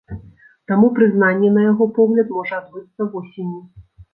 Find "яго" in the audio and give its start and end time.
1.67-1.89